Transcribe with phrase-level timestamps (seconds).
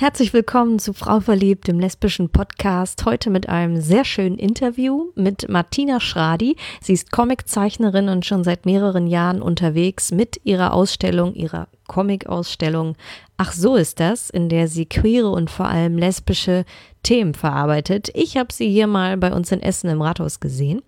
[0.00, 3.04] Herzlich willkommen zu Frau Verliebt, dem lesbischen Podcast.
[3.04, 6.54] Heute mit einem sehr schönen Interview mit Martina Schradi.
[6.80, 12.94] Sie ist Comiczeichnerin und schon seit mehreren Jahren unterwegs mit ihrer Ausstellung, ihrer Comic-Ausstellung.
[13.38, 16.64] Ach, so ist das, in der sie queere und vor allem lesbische
[17.02, 18.08] Themen verarbeitet.
[18.14, 20.80] Ich habe sie hier mal bei uns in Essen im Rathaus gesehen.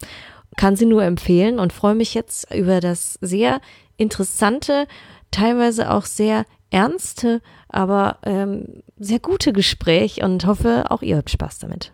[0.56, 3.61] Kann sie nur empfehlen und freue mich jetzt über das sehr
[3.96, 4.86] interessante,
[5.32, 11.59] teilweise auch sehr ernste, aber ähm, sehr gute Gespräch und hoffe, auch ihr habt Spaß
[11.59, 11.92] damit.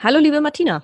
[0.00, 0.82] Hallo, liebe Martina.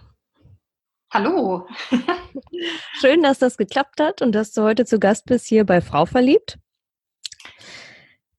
[1.12, 1.68] Hallo.
[3.00, 6.04] Schön, dass das geklappt hat und dass du heute zu Gast bist hier bei Frau
[6.04, 6.58] Verliebt.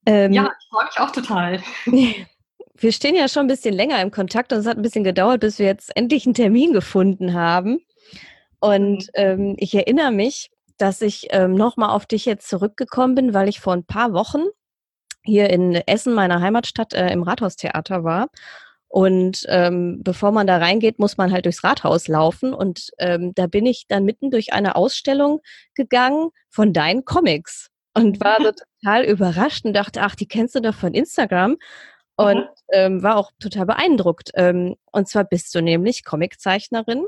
[0.05, 1.64] Ähm, ja, ich freue mich auch total.
[2.77, 5.39] wir stehen ja schon ein bisschen länger im Kontakt und es hat ein bisschen gedauert,
[5.41, 7.79] bis wir jetzt endlich einen Termin gefunden haben.
[8.59, 9.09] Und mhm.
[9.13, 13.59] ähm, ich erinnere mich, dass ich ähm, nochmal auf dich jetzt zurückgekommen bin, weil ich
[13.59, 14.44] vor ein paar Wochen
[15.23, 18.27] hier in Essen, meiner Heimatstadt, äh, im Rathaustheater war.
[18.88, 22.53] Und ähm, bevor man da reingeht, muss man halt durchs Rathaus laufen.
[22.53, 25.41] Und ähm, da bin ich dann mitten durch eine Ausstellung
[25.73, 28.52] gegangen von deinen Comics und war so
[28.83, 31.57] total überrascht und dachte, ach, die kennst du doch von Instagram
[32.16, 32.45] und mhm.
[32.73, 34.31] ähm, war auch total beeindruckt.
[34.35, 37.05] Ähm, und zwar bist du nämlich Comiczeichnerin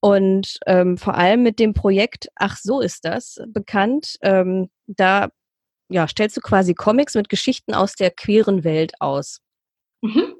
[0.00, 4.16] und ähm, vor allem mit dem Projekt Ach so ist das bekannt.
[4.22, 5.28] Ähm, da
[5.88, 9.40] ja, stellst du quasi Comics mit Geschichten aus der queeren Welt aus.
[10.00, 10.34] Mhm.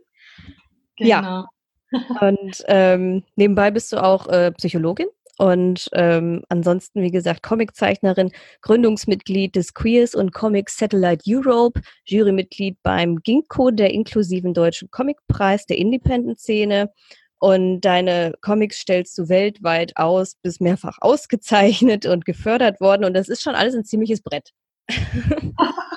[0.97, 1.09] Genau.
[1.09, 1.47] Ja.
[2.21, 5.09] Und ähm, nebenbei bist du auch äh, Psychologin
[5.43, 13.17] und ähm, ansonsten, wie gesagt, Comiczeichnerin, Gründungsmitglied des Queers und Comics Satellite Europe, Jurymitglied beim
[13.17, 16.93] Ginkgo, der inklusiven deutschen Comicpreis der Independent-Szene.
[17.41, 23.05] Und deine Comics stellst du weltweit aus, bist mehrfach ausgezeichnet und gefördert worden.
[23.05, 24.51] Und das ist schon alles ein ziemliches Brett.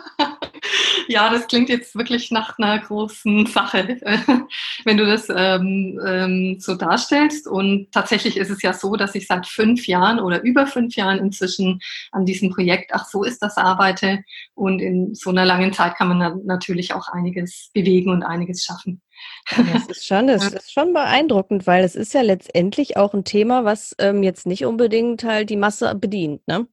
[1.08, 3.98] ja, das klingt jetzt wirklich nach einer großen Sache,
[4.86, 7.48] wenn du das ähm, ähm, so darstellst.
[7.48, 11.20] Und tatsächlich ist es ja so, dass ich seit fünf Jahren oder über fünf Jahren
[11.20, 11.80] inzwischen
[12.12, 14.24] an diesem Projekt, ach so ist das, arbeite.
[14.54, 18.64] Und in so einer langen Zeit kann man dann natürlich auch einiges bewegen und einiges
[18.64, 19.02] schaffen.
[19.50, 23.64] Das ist schon, das ist schon beeindruckend, weil es ist ja letztendlich auch ein Thema,
[23.66, 26.68] was ähm, jetzt nicht unbedingt halt die Masse bedient, ne?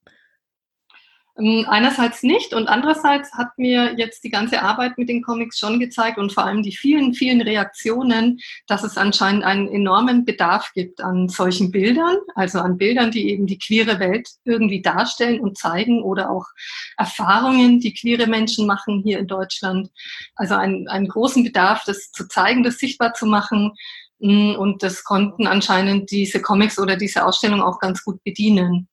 [1.39, 5.81] Ähm, einerseits nicht und andererseits hat mir jetzt die ganze Arbeit mit den Comics schon
[5.81, 11.01] gezeigt und vor allem die vielen, vielen Reaktionen, dass es anscheinend einen enormen Bedarf gibt
[11.01, 16.03] an solchen Bildern, also an Bildern, die eben die queere Welt irgendwie darstellen und zeigen
[16.03, 16.47] oder auch
[16.99, 19.89] Erfahrungen, die queere Menschen machen hier in Deutschland.
[20.37, 23.73] Also einen, einen großen Bedarf, das zu zeigen, das sichtbar zu machen.
[24.19, 28.89] Mm, und das konnten anscheinend diese Comics oder diese Ausstellung auch ganz gut bedienen.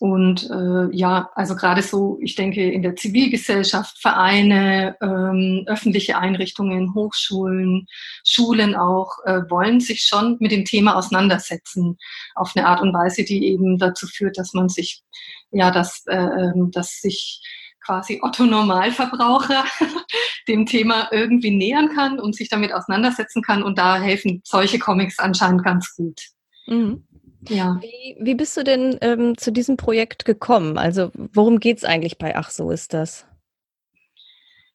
[0.00, 6.94] Und äh, ja, also gerade so, ich denke, in der Zivilgesellschaft, Vereine, ähm, öffentliche Einrichtungen,
[6.94, 7.86] Hochschulen,
[8.24, 11.98] Schulen auch, äh, wollen sich schon mit dem Thema auseinandersetzen,
[12.34, 15.02] auf eine Art und Weise, die eben dazu führt, dass man sich,
[15.50, 17.42] ja, dass, äh, ähm, dass sich
[17.84, 19.64] quasi Otto Normalverbraucher
[20.48, 23.62] dem Thema irgendwie nähern kann und sich damit auseinandersetzen kann.
[23.62, 26.20] Und da helfen solche Comics anscheinend ganz gut.
[26.66, 27.07] Mhm.
[27.42, 27.78] Ja.
[27.80, 30.78] Wie, wie bist du denn ähm, zu diesem Projekt gekommen?
[30.78, 33.26] Also worum geht es eigentlich bei Ach, so ist das?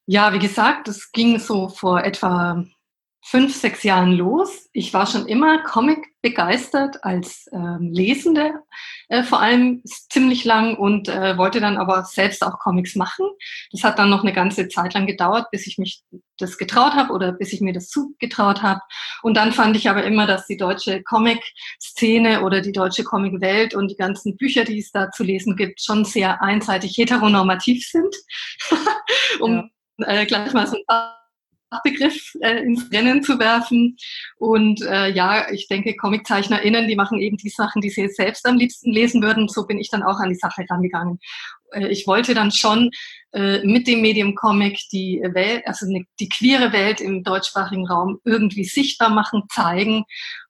[0.05, 2.65] Ja, wie gesagt, es ging so vor etwa
[3.21, 4.69] fünf, sechs Jahren los.
[4.73, 8.53] Ich war schon immer Comic begeistert als ähm, Lesende,
[9.09, 13.27] äh, vor allem ziemlich lang und äh, wollte dann aber selbst auch Comics machen.
[13.73, 16.01] Das hat dann noch eine ganze Zeit lang gedauert, bis ich mich
[16.37, 18.79] das getraut habe oder bis ich mir das zugetraut habe.
[19.21, 23.91] Und dann fand ich aber immer, dass die deutsche Comic-Szene oder die deutsche Comic-Welt und
[23.91, 28.15] die ganzen Bücher, die es da zu lesen gibt, schon sehr einseitig heteronormativ sind.
[29.41, 30.07] um ja.
[30.07, 31.22] äh, gleich mal so ein paar
[31.73, 33.97] Fachbegriff äh, ins Rennen zu werfen.
[34.37, 38.57] Und äh, ja, ich denke, ComiczeichnerInnen, die machen eben die Sachen, die sie selbst am
[38.57, 39.47] liebsten lesen würden.
[39.47, 41.19] So bin ich dann auch an die Sache rangegangen.
[41.71, 42.91] Äh, ich wollte dann schon
[43.33, 45.85] äh, mit dem Medium Comic die Welt, also
[46.19, 50.05] die queere Welt im deutschsprachigen Raum irgendwie sichtbar machen, zeigen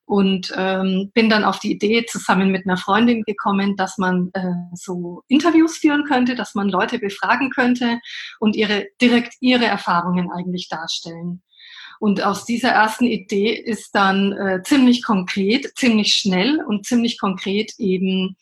[0.05, 4.53] und ähm, bin dann auf die Idee zusammen mit einer Freundin gekommen, dass man äh,
[4.73, 7.99] so Interviews führen könnte, dass man Leute befragen könnte
[8.39, 11.41] und ihre direkt ihre Erfahrungen eigentlich darstellen.
[11.99, 17.71] Und aus dieser ersten Idee ist dann äh, ziemlich konkret, ziemlich schnell und ziemlich konkret
[17.77, 18.35] eben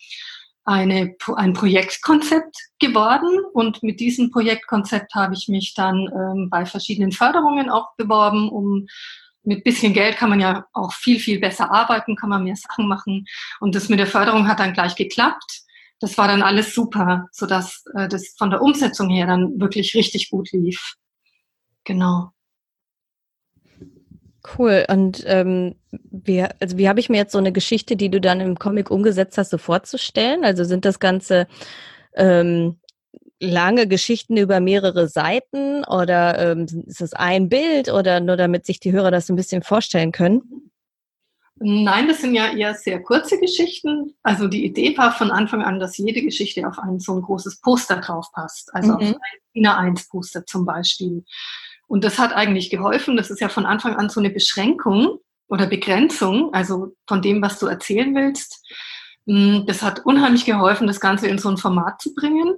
[0.64, 3.40] eine, ein Projektkonzept geworden.
[3.54, 8.88] Und mit diesem Projektkonzept habe ich mich dann ähm, bei verschiedenen Förderungen auch beworben, um
[9.44, 12.88] mit bisschen Geld kann man ja auch viel, viel besser arbeiten, kann man mehr Sachen
[12.88, 13.26] machen.
[13.60, 15.62] Und das mit der Förderung hat dann gleich geklappt.
[16.00, 20.30] Das war dann alles super, sodass äh, das von der Umsetzung her dann wirklich richtig
[20.30, 20.96] gut lief.
[21.84, 22.32] Genau.
[24.58, 24.86] Cool.
[24.90, 28.40] Und ähm, wie, also wie habe ich mir jetzt so eine Geschichte, die du dann
[28.40, 30.44] im Comic umgesetzt hast, so vorzustellen?
[30.44, 31.48] Also sind das Ganze
[32.16, 32.80] ähm,
[33.42, 38.80] lange Geschichten über mehrere Seiten oder ähm, ist es ein Bild oder nur damit sich
[38.80, 40.72] die Hörer das ein bisschen vorstellen können?
[41.64, 44.16] Nein, das sind ja eher sehr kurze Geschichten.
[44.24, 47.62] Also die Idee war von Anfang an, dass jede Geschichte auf ein so ein großes
[47.62, 48.74] Poster drauf passt.
[48.74, 48.96] Also mhm.
[48.96, 51.24] auf ein DIN A1 Poster zum Beispiel.
[51.88, 53.18] Und das hat eigentlich geholfen.
[53.18, 57.60] Das ist ja von Anfang an so eine Beschränkung oder Begrenzung, also von dem, was
[57.60, 58.66] du erzählen willst.
[59.26, 62.56] Mm, das hat unheimlich geholfen, das Ganze in so ein Format zu bringen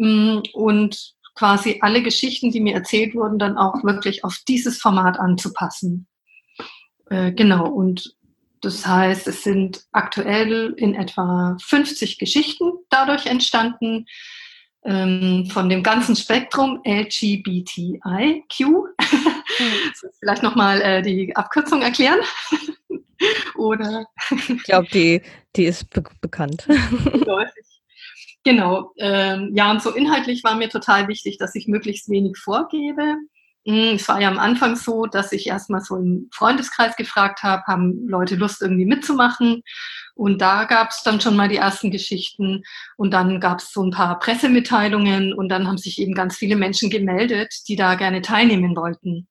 [0.00, 6.06] und quasi alle Geschichten, die mir erzählt wurden, dann auch wirklich auf dieses Format anzupassen.
[7.10, 8.14] Äh, genau, und
[8.62, 14.06] das heißt, es sind aktuell in etwa 50 Geschichten dadurch entstanden
[14.84, 18.58] ähm, von dem ganzen Spektrum LGBTIQ.
[18.58, 18.86] Hm.
[20.20, 22.20] Vielleicht nochmal äh, die Abkürzung erklären.
[23.56, 24.06] Oder?
[24.30, 25.22] Ich glaube, die,
[25.56, 26.66] die ist be bekannt.
[28.44, 28.92] genau.
[28.98, 33.16] Ähm, ja, und so inhaltlich war mir total wichtig, dass ich möglichst wenig vorgebe.
[33.66, 37.62] Hm, es war ja am Anfang so, dass ich erstmal so im Freundeskreis gefragt habe,
[37.66, 39.62] haben Leute Lust irgendwie mitzumachen?
[40.14, 42.62] Und da gab es dann schon mal die ersten Geschichten
[42.96, 46.56] und dann gab es so ein paar Pressemitteilungen und dann haben sich eben ganz viele
[46.56, 49.28] Menschen gemeldet, die da gerne teilnehmen wollten.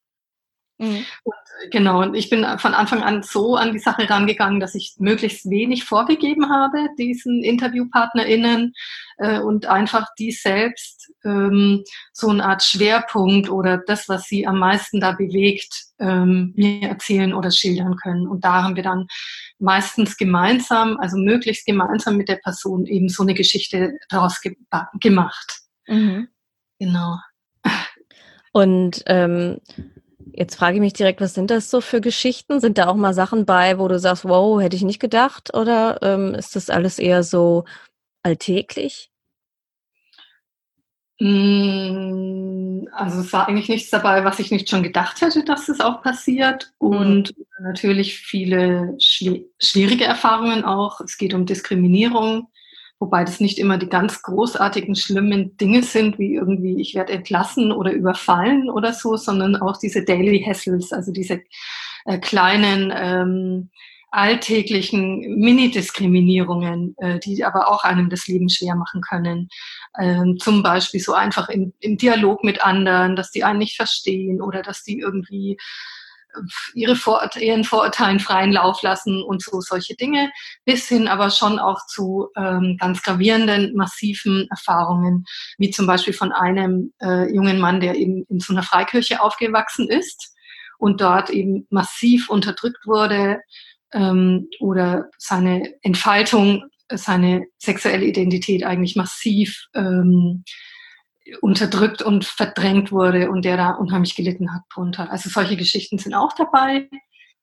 [0.79, 1.05] Mhm.
[1.23, 1.35] Und,
[1.71, 5.49] genau, und ich bin von Anfang an so an die Sache rangegangen, dass ich möglichst
[5.49, 8.73] wenig vorgegeben habe, diesen InterviewpartnerInnen,
[9.19, 11.83] äh, und einfach die selbst ähm,
[12.13, 17.33] so eine Art Schwerpunkt oder das, was sie am meisten da bewegt, ähm, mir erzählen
[17.33, 18.27] oder schildern können.
[18.27, 19.07] Und da haben wir dann
[19.59, 24.55] meistens gemeinsam, also möglichst gemeinsam mit der Person eben so eine Geschichte draus ge
[25.01, 25.59] gemacht.
[25.87, 26.29] Mhm.
[26.79, 27.17] Genau.
[28.53, 29.59] Und ähm,
[30.39, 32.61] Jetzt frage ich mich direkt, was sind das so für Geschichten?
[32.61, 35.53] Sind da auch mal Sachen bei, wo du sagst, wow, hätte ich nicht gedacht?
[35.53, 37.65] Oder ähm, ist das alles eher so
[38.23, 39.11] alltäglich?
[41.19, 45.81] Mm, also es war eigentlich nichts dabei, was ich nicht schon gedacht hätte, dass es
[45.81, 46.71] auch passiert.
[46.77, 47.45] Und mhm.
[47.59, 51.01] natürlich viele schwierige Erfahrungen auch.
[51.01, 52.47] Es geht um Diskriminierung,
[52.99, 57.71] Wobei das nicht immer die ganz großartigen, schlimmen Dinge sind, wie irgendwie, ich werde entlassen
[57.71, 61.41] oder überfallen oder so, sondern auch diese Daily Hassles, also diese
[62.05, 63.69] äh, kleinen, ähm,
[64.11, 69.49] alltäglichen Mini-Diskriminierungen, äh, die aber auch einem das Leben schwer machen können.
[69.99, 74.41] Ähm, zum Beispiel so einfach im, im Dialog mit anderen, dass die einen nicht verstehen
[74.41, 75.57] oder dass die irgendwie
[76.73, 80.31] ihre Vorurte ihren Vorurteilen freien Lauf lassen und so solche Dinge,
[80.65, 85.25] bis hin aber schon auch zu ähm, ganz gravierenden, massiven Erfahrungen,
[85.57, 89.89] wie zum Beispiel von einem äh, jungen Mann, der eben in so einer Freikirche aufgewachsen
[89.89, 90.35] ist
[90.77, 93.39] und dort eben massiv unterdrückt wurde
[93.93, 100.43] ähm, oder seine Entfaltung, seine sexuelle Identität eigentlich massiv ähm,
[101.41, 105.11] unterdrückt und verdrängt wurde und der da unheimlich gelitten hat drunter.
[105.11, 106.89] Also solche Geschichten sind auch dabei.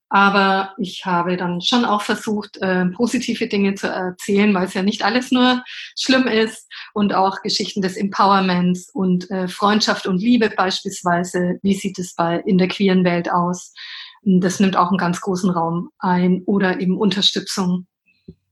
[0.09, 4.83] Aber ich habe dann schon auch versucht, äh, positive Dinge zu erzählen, weil es ja
[4.83, 5.65] nicht alles nur
[5.99, 11.59] schlimm ist und auch Geschichten des Empowerments und äh, Freundschaft und Liebe beispielsweise.
[11.63, 13.75] Wie sieht es bei in der queeren Welt aus?
[14.23, 17.87] Das nimmt auch einen ganz großen Raum ein oder eben Unterstützung.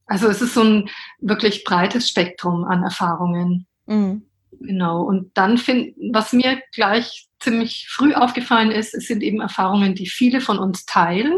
[0.07, 0.89] Also es ist so ein
[1.21, 3.67] wirklich breites Spektrum an Erfahrungen.
[3.87, 4.23] Mhm.
[4.67, 5.03] Genau.
[5.03, 10.07] Und dann find, was mir gleich ziemlich früh aufgefallen ist, es sind eben Erfahrungen, die
[10.07, 11.35] viele von uns teilen.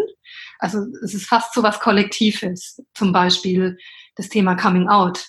[0.58, 2.82] Also es ist fast so was Kollektives.
[2.94, 3.76] Zum Beispiel
[4.14, 5.26] das Thema Coming Out.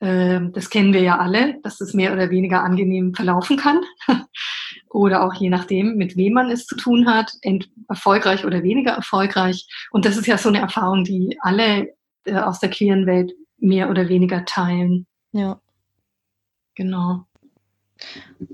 [0.00, 3.80] Ähm, das kennen wir ja alle, dass es mehr oder weniger angenehm verlaufen kann.
[4.90, 7.30] oder auch je nachdem, mit wem man es zu tun hat,
[7.88, 9.66] erfolgreich oder weniger erfolgreich.
[9.90, 11.94] Und das ist ja so eine Erfahrung, die alle
[12.24, 15.06] äh, aus der queeren Welt mehr oder weniger teilen.
[15.32, 15.60] Ja.
[16.78, 17.24] Genau.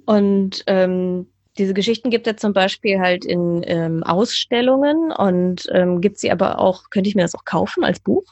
[0.06, 1.26] Und ähm,
[1.58, 6.58] diese Geschichten gibt es zum Beispiel halt in ähm, Ausstellungen und ähm, gibt sie aber
[6.58, 8.24] auch, könnte ich mir das auch kaufen als Buch?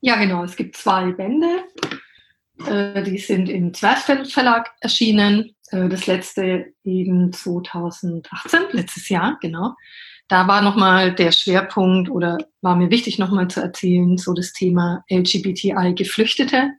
[0.00, 0.44] Ja, genau.
[0.44, 1.64] Es gibt zwei Bände.
[2.66, 5.56] Äh, die sind im Zwerchfeld Verlag erschienen.
[5.70, 9.74] Äh, das letzte eben 2018, letztes Jahr, genau.
[10.28, 15.04] Da war nochmal der Schwerpunkt oder war mir wichtig nochmal zu erzählen, so das Thema
[15.10, 16.70] LGBTI-Geflüchtete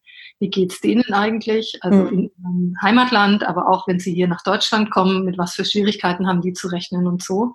[0.46, 2.08] wie geht's denen eigentlich, also mhm.
[2.08, 6.28] in ihrem Heimatland, aber auch wenn sie hier nach Deutschland kommen, mit was für Schwierigkeiten
[6.28, 7.54] haben die zu rechnen und so.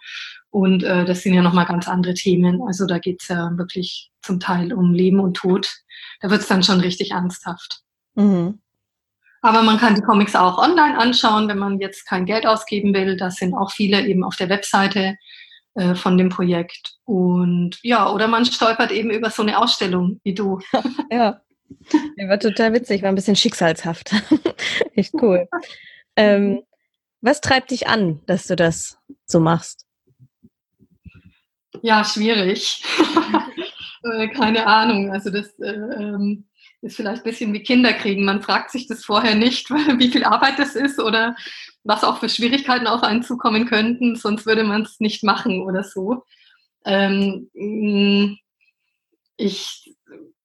[0.50, 2.60] Und äh, das sind ja nochmal ganz andere Themen.
[2.66, 5.72] Also da geht's ja wirklich zum Teil um Leben und Tod.
[6.20, 7.82] Da wird's dann schon richtig ernsthaft.
[8.16, 8.58] Mhm.
[9.40, 13.16] Aber man kann die Comics auch online anschauen, wenn man jetzt kein Geld ausgeben will.
[13.16, 15.16] Da sind auch viele eben auf der Webseite
[15.74, 16.96] äh, von dem Projekt.
[17.04, 20.58] Und ja, oder man stolpert eben über so eine Ausstellung wie du.
[21.12, 21.40] ja.
[22.16, 22.28] Ja.
[22.28, 24.12] War total witzig, war ein bisschen schicksalshaft.
[24.94, 25.48] Echt cool.
[26.16, 26.62] Ähm,
[27.20, 29.86] was treibt dich an, dass du das so machst?
[31.82, 32.82] Ja, schwierig.
[34.02, 35.12] Äh, keine Ahnung.
[35.12, 36.46] Also das äh, ähm,
[36.80, 38.24] ist vielleicht ein bisschen wie Kinder kriegen.
[38.24, 41.36] Man fragt sich das vorher nicht, wie viel Arbeit das ist oder
[41.84, 45.84] was auch für Schwierigkeiten auf einen zukommen könnten, sonst würde man es nicht machen oder
[45.84, 46.24] so.
[46.86, 48.36] Ähm, mm,
[49.36, 49.94] ich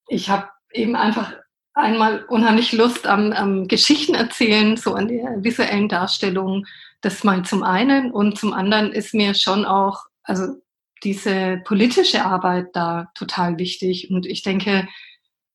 [0.07, 1.33] ich habe eben einfach
[1.73, 6.65] einmal unheimlich Lust am, am Geschichten erzählen, so an der visuellen Darstellung.
[7.01, 10.55] Das mal zum einen und zum anderen ist mir schon auch, also
[11.03, 14.09] diese politische Arbeit da total wichtig.
[14.09, 14.87] Und ich denke,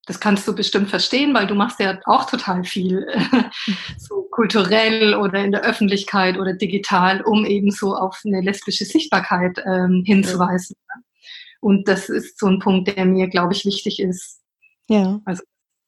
[0.07, 3.07] das kannst du bestimmt verstehen, weil du machst ja auch total viel
[3.99, 9.63] so kulturell oder in der Öffentlichkeit oder digital, um eben so auf eine lesbische Sichtbarkeit
[9.67, 10.77] ähm, hinzuweisen.
[10.89, 11.03] Ja.
[11.61, 14.40] Und das ist so ein Punkt, der mir, glaube ich, wichtig ist.
[14.91, 15.21] Ja.
[15.25, 15.45] Also,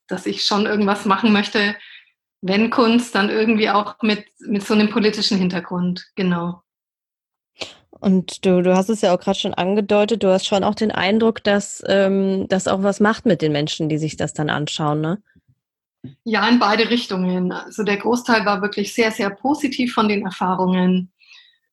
[0.06, 1.74] dass ich schon irgendwas machen möchte,
[2.40, 6.06] wenn Kunst, dann irgendwie auch mit, mit so einem politischen Hintergrund.
[6.14, 6.62] Genau.
[7.90, 10.90] Und du, du hast es ja auch gerade schon angedeutet, du hast schon auch den
[10.90, 15.00] Eindruck, dass ähm, das auch was macht mit den Menschen, die sich das dann anschauen,
[15.00, 15.22] ne?
[16.24, 17.52] Ja, in beide Richtungen.
[17.52, 21.12] Also der Großteil war wirklich sehr, sehr positiv von den Erfahrungen.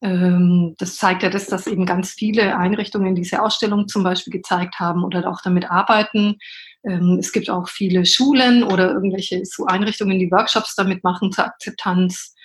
[0.02, 4.80] Ähm, das zeigt ja, dass das eben ganz viele Einrichtungen diese Ausstellung zum Beispiel gezeigt
[4.80, 6.38] haben oder auch damit arbeiten.
[6.84, 11.46] Ähm, es gibt auch viele Schulen oder irgendwelche so Einrichtungen, die Workshops damit machen zur
[11.46, 12.36] Akzeptanz.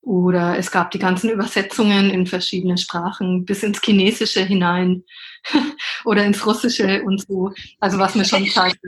[0.00, 5.02] Oder es gab die ganzen Übersetzungen in verschiedene Sprachen bis ins Chinesische hinein
[6.04, 7.52] oder ins Russische und so.
[7.80, 8.78] Also was mir schon zeigt,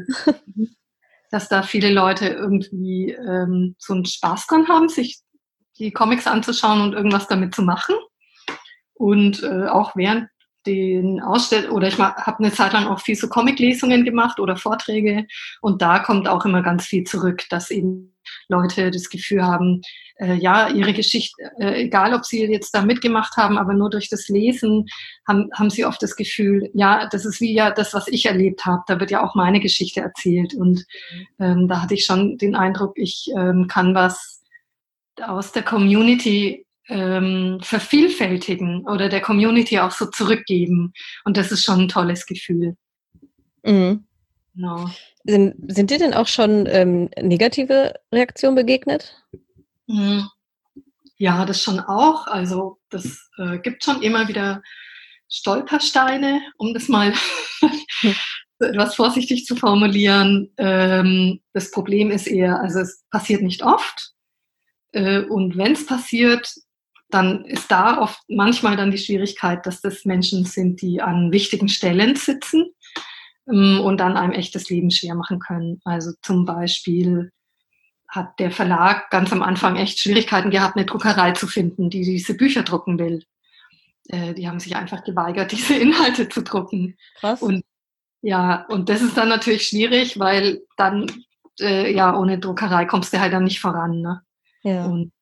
[1.31, 5.19] dass da viele Leute irgendwie ähm, so einen Spaß dran haben, sich
[5.79, 7.97] die Comics anzuschauen und irgendwas damit zu machen.
[8.99, 10.29] Und äh, auch während
[10.67, 15.27] den Ausstell oder ich habe eine Zeit lang auch viel so Comiclesungen gemacht oder Vorträge
[15.63, 18.15] und da kommt auch immer ganz viel zurück, dass eben
[18.49, 19.81] Leute das Gefühl haben,
[20.17, 24.09] äh, ja, ihre Geschichte, äh, egal ob sie jetzt da mitgemacht haben, aber nur durch
[24.11, 24.87] das Lesen
[25.27, 28.67] haben, haben sie oft das Gefühl, ja, das ist wie ja das, was ich erlebt
[28.67, 28.83] habe.
[28.87, 30.55] Da wird ja auch meine Geschichte erzählt.
[30.55, 30.85] Und
[31.39, 34.43] ähm, da hatte ich schon den Eindruck, ich ähm, kann was
[35.23, 40.93] aus der Community ähm, vervielfältigen oder der Community auch so zurückgeben.
[41.25, 42.77] Und das ist schon ein tolles Gefühl.
[43.63, 44.05] Mhm.
[44.55, 44.91] Genau.
[45.25, 49.15] Sind, sind dir denn auch schon ähm, negative Reaktionen begegnet?
[49.87, 50.29] Mhm.
[51.17, 52.27] Ja, das schon auch.
[52.27, 54.63] Also das äh, gibt schon immer wieder
[55.29, 57.13] Stolpersteine, um das mal
[58.61, 60.53] etwas vorsichtig zu formulieren.
[60.57, 64.13] Ähm, das Problem ist eher, also es passiert nicht oft.
[64.93, 66.53] Äh, und wenn es passiert,
[67.11, 71.69] dann ist da oft manchmal dann die Schwierigkeit, dass das Menschen sind, die an wichtigen
[71.69, 72.67] Stellen sitzen
[73.49, 75.81] ähm, und dann einem echtes Leben schwer machen können.
[75.85, 77.33] Also zum Beispiel
[78.09, 82.35] hat der Verlag ganz am Anfang echt Schwierigkeiten gehabt, eine Druckerei zu finden, die diese
[82.35, 83.25] Bücher drucken will.
[84.09, 86.97] Äh, die haben sich einfach geweigert, diese Inhalte zu drucken.
[87.17, 87.43] Krass.
[87.43, 87.65] Und
[88.21, 91.07] ja, und das ist dann natürlich schwierig, weil dann,
[91.61, 94.01] äh, ja, ohne Druckerei kommst du halt dann nicht voran.
[94.01, 94.23] Ne?
[94.63, 94.87] Ja.
[94.87, 95.13] Und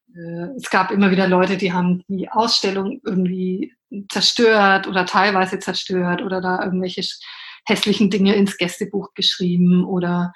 [0.57, 3.75] es gab immer wieder Leute, die haben die Ausstellung irgendwie
[4.09, 7.03] zerstört oder teilweise zerstört oder da irgendwelche
[7.67, 10.33] hässlichen Dinge ins Gästebuch geschrieben oder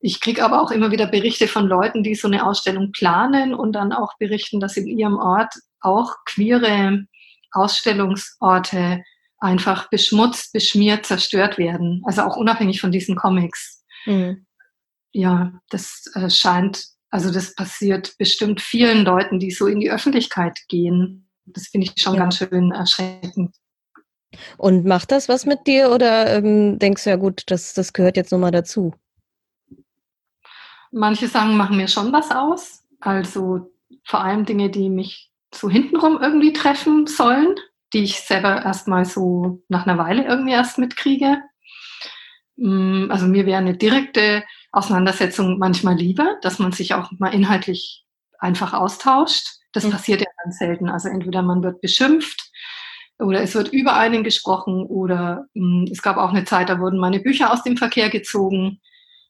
[0.00, 3.72] ich kriege aber auch immer wieder Berichte von Leuten, die so eine Ausstellung planen und
[3.72, 7.06] dann auch berichten, dass in ihrem Ort auch queere
[7.52, 9.04] Ausstellungsorte
[9.38, 12.02] einfach beschmutzt, beschmiert, zerstört werden.
[12.04, 13.84] Also auch unabhängig von diesen Comics.
[14.06, 14.46] Mhm.
[15.12, 20.58] Ja, das äh, scheint, also das passiert bestimmt vielen Leuten, die so in die Öffentlichkeit
[20.68, 21.28] gehen.
[21.44, 22.20] Das finde ich schon ja.
[22.20, 23.54] ganz schön erschreckend.
[24.56, 28.16] Und macht das was mit dir oder ähm, denkst du ja gut, das, das gehört
[28.16, 28.94] jetzt nochmal dazu?
[30.90, 32.82] Manche Sachen machen mir schon was aus.
[33.00, 33.70] Also
[34.04, 37.56] vor allem Dinge, die mich so hintenrum irgendwie treffen sollen,
[37.92, 41.42] die ich selber erstmal so nach einer Weile irgendwie erst mitkriege.
[42.56, 48.04] Mm, also mir wäre eine direkte Auseinandersetzung manchmal lieber, dass man sich auch mal inhaltlich
[48.38, 49.46] einfach austauscht.
[49.72, 49.90] Das mhm.
[49.90, 50.88] passiert ja ganz selten.
[50.88, 52.50] Also entweder man wird beschimpft
[53.18, 56.80] oder es wird über einen gesprochen oder mh, mm, es gab auch eine Zeit, da
[56.80, 58.80] wurden meine Bücher aus dem Verkehr gezogen.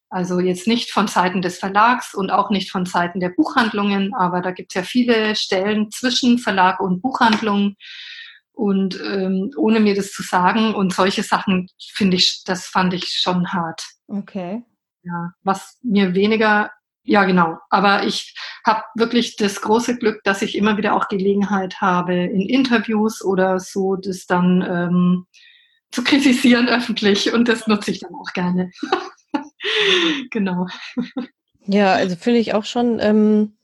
[0.09, 4.43] Also jetzt nicht von Seiten des Verlags und auch nicht von Seiten der Buchhandlungen, aber
[4.43, 7.77] da gibt es ja viele Stellen zwischen Verlag und Buchhandlung.
[8.53, 10.75] und ähm, ohne mir das zu sagen.
[10.75, 13.83] Und solche Sachen finde ich, das fand ich schon hart.
[14.07, 14.63] Okay.
[15.05, 16.71] Ja, was mir weniger,
[17.03, 17.59] ja genau.
[17.71, 22.41] Aber ich habe wirklich das große Glück, dass ich immer wieder auch Gelegenheit habe, in
[22.43, 25.27] Interviews oder so, das dann ähm,
[25.91, 27.33] zu kritisieren öffentlich.
[27.33, 28.71] Und das nutze ich dann auch gerne.
[30.31, 30.67] genau.
[31.67, 33.57] Ja, also finde ich auch schon ähm,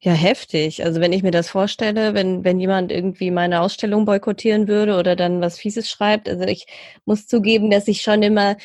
[0.00, 0.84] ja heftig.
[0.84, 5.16] Also wenn ich mir das vorstelle, wenn, wenn jemand irgendwie meine Ausstellung boykottieren würde oder
[5.16, 6.66] dann was Fieses schreibt, also ich
[7.04, 8.56] muss zugeben, dass ich schon immer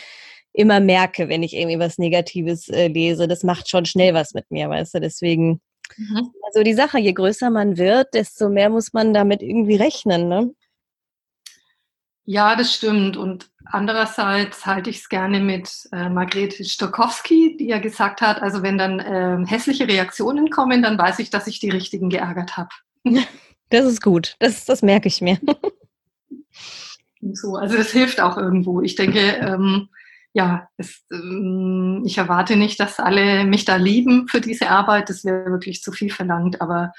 [0.53, 3.27] immer merke, wenn ich irgendwie was Negatives äh, lese.
[3.27, 4.99] Das macht schon schnell was mit mir, weißt du?
[4.99, 5.61] Deswegen,
[5.97, 6.31] mhm.
[6.45, 10.51] also die Sache, je größer man wird, desto mehr muss man damit irgendwie rechnen, ne?
[12.25, 13.17] Ja, das stimmt.
[13.17, 18.61] Und andererseits halte ich es gerne mit äh, Margrethe Stokowski, die ja gesagt hat, also
[18.61, 22.69] wenn dann äh, hässliche Reaktionen kommen, dann weiß ich, dass ich die richtigen geärgert habe.
[23.69, 24.35] Das ist gut.
[24.39, 25.39] Das, das merke ich mir.
[27.33, 28.81] So, also das hilft auch irgendwo.
[28.81, 29.89] Ich denke, ähm,
[30.33, 35.09] ja, es, ähm, ich erwarte nicht, dass alle mich da lieben für diese Arbeit.
[35.09, 36.61] Das wäre wirklich zu viel verlangt.
[36.61, 36.93] Aber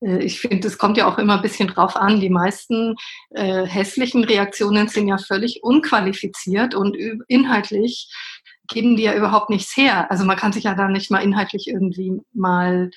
[0.00, 2.20] äh, ich finde, es kommt ja auch immer ein bisschen drauf an.
[2.20, 2.94] Die meisten
[3.30, 6.96] äh, hässlichen Reaktionen sind ja völlig unqualifiziert und
[7.28, 8.12] inhaltlich
[8.68, 10.10] geben die ja überhaupt nichts her.
[10.10, 12.90] Also man kann sich ja da nicht mal inhaltlich irgendwie mal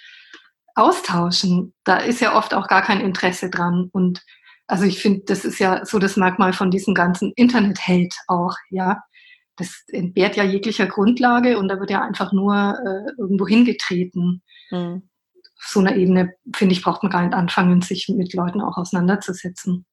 [0.75, 1.73] austauschen.
[1.83, 3.89] Da ist ja oft auch gar kein Interesse dran.
[3.91, 4.23] Und
[4.67, 9.03] also ich finde, das ist ja so das Merkmal von diesem ganzen Internet-Hate auch, ja.
[9.57, 14.43] Das entbehrt ja jeglicher Grundlage und da wird ja einfach nur äh, irgendwo hingetreten.
[14.71, 15.03] Mhm
[15.59, 19.85] so einer Ebene, finde ich, braucht man gar nicht anfangen, sich mit Leuten auch auseinanderzusetzen.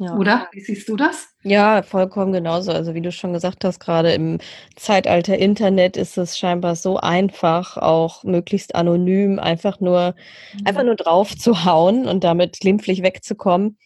[0.00, 0.16] Ja.
[0.16, 0.48] Oder?
[0.52, 1.28] Wie siehst du das?
[1.42, 2.70] Ja, vollkommen genauso.
[2.70, 4.38] Also wie du schon gesagt hast, gerade im
[4.76, 10.14] Zeitalter Internet ist es scheinbar so einfach, auch möglichst anonym einfach nur,
[10.54, 10.66] mhm.
[10.66, 13.76] einfach nur drauf zu hauen und damit glimpflich wegzukommen,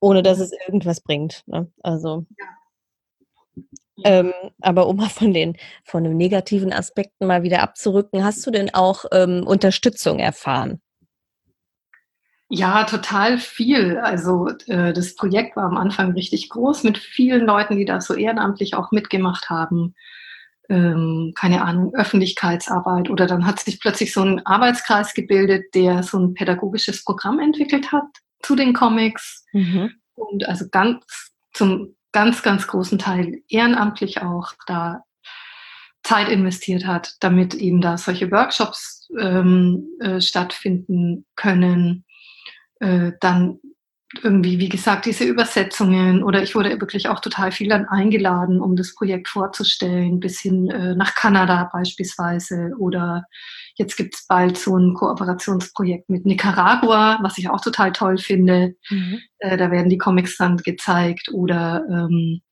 [0.00, 1.44] ohne dass es irgendwas bringt.
[1.46, 1.70] Ne?
[1.82, 2.26] Also.
[3.96, 4.20] Ja.
[4.20, 8.50] Ähm, aber um mal von den von den negativen Aspekten mal wieder abzurücken, hast du
[8.50, 10.80] denn auch ähm, Unterstützung erfahren?
[12.54, 13.96] Ja, total viel.
[13.96, 18.12] Also äh, das Projekt war am Anfang richtig groß mit vielen Leuten, die da so
[18.12, 19.94] ehrenamtlich auch mitgemacht haben.
[20.68, 26.18] Ähm, keine Ahnung, Öffentlichkeitsarbeit oder dann hat sich plötzlich so ein Arbeitskreis gebildet, der so
[26.18, 28.04] ein pädagogisches Programm entwickelt hat
[28.42, 29.46] zu den Comics.
[29.52, 29.92] Mhm.
[30.14, 35.04] Und also ganz zum ganz, ganz großen Teil ehrenamtlich auch da
[36.02, 42.04] Zeit investiert hat, damit eben da solche Workshops ähm, äh, stattfinden können.
[42.80, 43.60] Äh, dann
[44.22, 48.76] irgendwie, wie gesagt, diese Übersetzungen oder ich wurde wirklich auch total viel dann eingeladen, um
[48.76, 53.24] das Projekt vorzustellen, bis hin äh, nach Kanada beispielsweise oder
[53.76, 58.74] Jetzt gibt es bald so ein Kooperationsprojekt mit Nicaragua, was ich auch total toll finde.
[58.90, 59.20] Mhm.
[59.38, 62.42] Äh, da werden die Comics dann gezeigt oder ähm,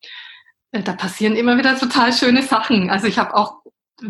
[0.73, 2.91] äh, da passieren immer wieder total schöne Sachen.
[2.91, 3.61] Also ich habe auch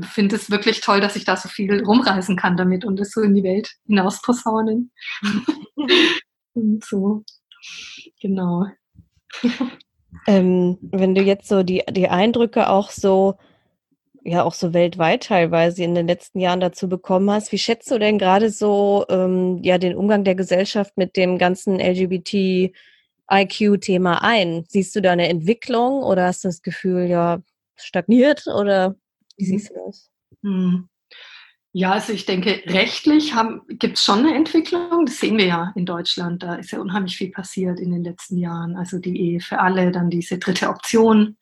[0.03, 3.23] finde es wirklich toll, dass ich da so viel rumreisen kann damit und das so
[3.23, 4.93] in die Welt hinaus posaunen.
[6.55, 7.25] und so.
[8.21, 8.67] Genau.
[10.27, 13.39] Ähm, wenn du jetzt so die, die Eindrücke auch so
[14.23, 17.53] ja auch so weltweit teilweise in den letzten Jahren dazu bekommen hast.
[17.53, 21.81] Wie schätzt du denn gerade so ähm, ja den Umgang der Gesellschaft mit dem ganzen
[21.81, 24.65] LGBT-IQ-Thema ein?
[24.69, 27.41] Siehst du da eine Entwicklung oder hast du das Gefühl, ja,
[27.77, 28.95] stagniert oder
[29.39, 30.11] wie siehst du das?
[30.43, 30.90] Hm.
[31.73, 33.33] Ja, also ich denke, rechtlich
[33.69, 35.07] gibt es schon eine Entwicklung.
[35.07, 36.43] Das sehen wir ja in Deutschland.
[36.43, 38.77] Da ist ja unheimlich viel passiert in den letzten Jahren.
[38.77, 41.37] Also die Ehe für alle, dann diese dritte Option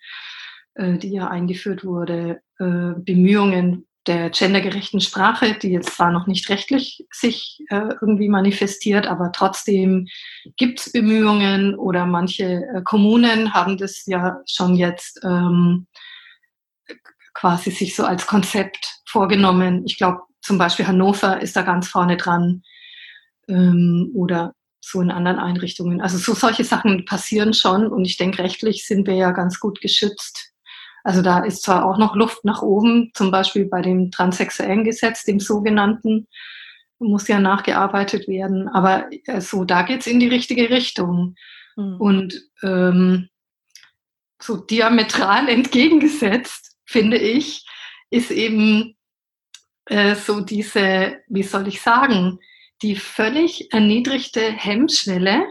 [0.78, 6.48] äh, die ja eingeführt wurde, äh, Bemühungen der gendergerechten Sprache, die jetzt zwar noch nicht
[6.48, 10.06] rechtlich sich äh, irgendwie manifestiert, aber trotzdem
[10.56, 15.88] gibt es Bemühungen oder manche Kommunen haben das ja schon jetzt ähm,
[17.34, 19.84] quasi sich so als Konzept vorgenommen.
[19.86, 22.62] Ich glaube, zum Beispiel Hannover ist da ganz vorne dran
[23.48, 26.00] ähm, oder so in anderen Einrichtungen.
[26.00, 29.80] Also so solche Sachen passieren schon und ich denke, rechtlich sind wir ja ganz gut
[29.80, 30.48] geschützt
[31.08, 35.24] also da ist zwar auch noch Luft nach oben, zum Beispiel bei dem transsexuellen Gesetz,
[35.24, 36.28] dem sogenannten,
[36.98, 41.34] muss ja nachgearbeitet werden, aber äh, so, da geht es in die richtige Richtung.
[41.76, 41.96] Mhm.
[41.96, 43.30] Und ähm,
[44.38, 47.64] so diametral entgegengesetzt, finde ich,
[48.10, 48.94] ist eben
[49.88, 52.38] äh, so diese, wie soll ich sagen,
[52.82, 55.46] die völlig erniedrigte Hemmschwelle,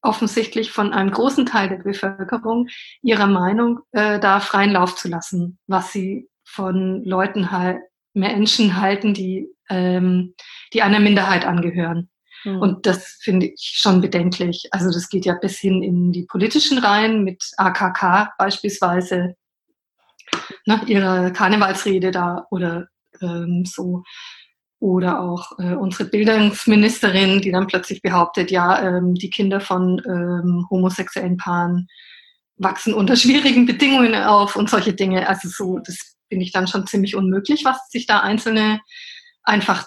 [0.00, 2.68] offensichtlich von einem großen Teil der Bevölkerung
[3.02, 7.78] ihrer Meinung äh, da freien Lauf zu lassen, was sie von Leuten halt,
[8.14, 10.34] Menschen halten, die, ähm,
[10.72, 12.10] die einer Minderheit angehören.
[12.44, 12.60] Mhm.
[12.60, 14.68] Und das finde ich schon bedenklich.
[14.70, 19.34] Also das geht ja bis hin in die politischen Reihen mit AKK beispielsweise,
[20.66, 22.88] ne, ihre Karnevalsrede da oder
[23.20, 24.02] ähm, so.
[24.80, 30.66] Oder auch äh, unsere Bildungsministerin, die dann plötzlich behauptet, ja, ähm, die Kinder von ähm,
[30.70, 31.88] homosexuellen Paaren
[32.58, 35.28] wachsen unter schwierigen Bedingungen auf und solche Dinge.
[35.28, 38.80] Also so, das finde ich dann schon ziemlich unmöglich, was sich da Einzelne
[39.42, 39.86] einfach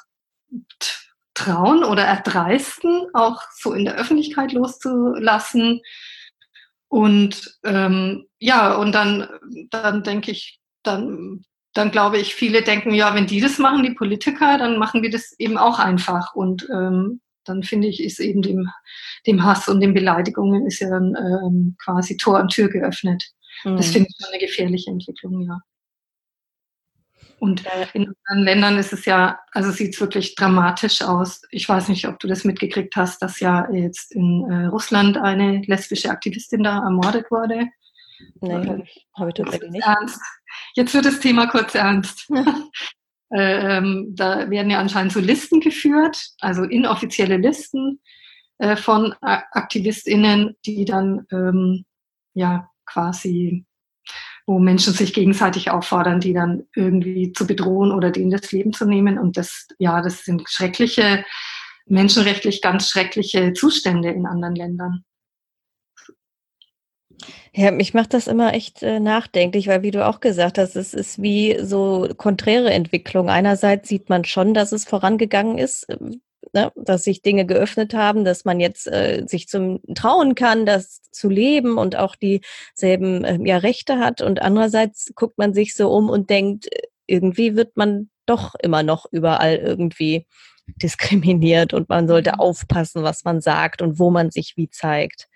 [1.33, 5.81] trauen oder erdreisten, auch so in der Öffentlichkeit loszulassen.
[6.87, 9.27] Und ähm, ja, und dann,
[9.69, 13.93] dann denke ich, dann, dann glaube ich, viele denken, ja, wenn die das machen, die
[13.93, 16.35] Politiker, dann machen wir das eben auch einfach.
[16.35, 18.69] Und ähm, dann finde ich, ist eben dem,
[19.25, 23.23] dem Hass und den Beleidigungen ist ja dann ähm, quasi Tor und Tür geöffnet.
[23.63, 23.77] Mhm.
[23.77, 25.59] Das finde ich schon eine gefährliche Entwicklung, ja.
[27.39, 31.41] Und in anderen Ländern ist es ja, also sieht es wirklich dramatisch aus.
[31.49, 35.63] Ich weiß nicht, ob du das mitgekriegt hast, dass ja jetzt in äh, Russland eine
[35.65, 37.65] lesbische Aktivistin da ermordet wurde.
[38.41, 39.85] Nee, habe ich, hab ich tatsächlich nicht.
[39.85, 40.21] Ernst.
[40.75, 42.29] Jetzt wird das Thema kurz ernst.
[43.29, 48.01] äh, ähm, da werden ja anscheinend so Listen geführt, also inoffizielle Listen
[48.57, 51.85] äh, von AktivistInnen, die dann ähm,
[52.33, 53.65] ja quasi
[54.47, 58.85] wo Menschen sich gegenseitig auffordern, die dann irgendwie zu bedrohen oder denen das Leben zu
[58.85, 59.17] nehmen.
[59.17, 61.23] Und das, ja, das sind schreckliche,
[61.85, 65.03] menschenrechtlich ganz schreckliche Zustände in anderen Ländern.
[67.53, 70.93] Ja, mich macht das immer echt äh, nachdenklich, weil wie du auch gesagt hast, es
[70.93, 73.29] ist wie so konträre Entwicklung.
[73.29, 75.85] Einerseits sieht man schon, dass es vorangegangen ist,
[76.53, 81.01] ne, dass sich Dinge geöffnet haben, dass man jetzt äh, sich zum trauen kann, das
[81.11, 84.21] zu leben und auch dieselben äh, ja, Rechte hat.
[84.21, 88.83] Und andererseits guckt man sich so um und denkt, äh, irgendwie wird man doch immer
[88.83, 90.25] noch überall irgendwie
[90.81, 92.39] diskriminiert und man sollte mhm.
[92.39, 95.27] aufpassen, was man sagt und wo man sich wie zeigt.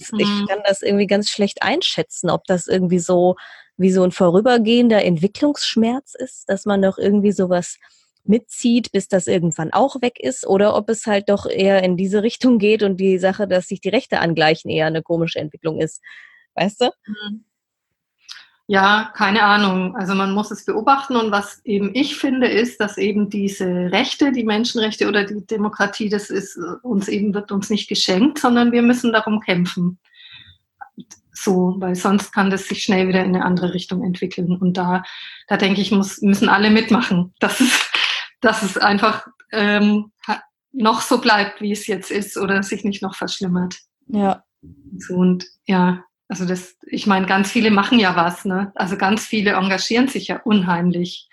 [0.00, 0.46] Ich mhm.
[0.48, 3.36] kann das irgendwie ganz schlecht einschätzen, ob das irgendwie so
[3.76, 7.78] wie so ein vorübergehender Entwicklungsschmerz ist, dass man doch irgendwie sowas
[8.24, 12.22] mitzieht, bis das irgendwann auch weg ist, oder ob es halt doch eher in diese
[12.22, 16.02] Richtung geht und die Sache, dass sich die Rechte angleichen, eher eine komische Entwicklung ist.
[16.54, 16.90] Weißt du?
[17.06, 17.44] Mhm.
[18.70, 19.96] Ja, keine Ahnung.
[19.96, 24.30] Also man muss es beobachten und was eben ich finde, ist, dass eben diese Rechte,
[24.30, 28.82] die Menschenrechte oder die Demokratie, das ist uns eben wird uns nicht geschenkt, sondern wir
[28.82, 29.98] müssen darum kämpfen.
[31.32, 34.56] So, weil sonst kann das sich schnell wieder in eine andere Richtung entwickeln.
[34.56, 35.02] Und da,
[35.48, 37.34] da denke ich, muss, müssen alle mitmachen.
[37.40, 37.90] Das ist,
[38.40, 40.12] dass es einfach ähm,
[40.70, 43.78] noch so bleibt, wie es jetzt ist oder sich nicht noch verschlimmert.
[44.06, 44.44] Ja.
[44.96, 48.70] So, und ja, also das, ich meine, ganz viele machen ja was, ne?
[48.76, 51.28] Also ganz viele engagieren sich ja unheimlich,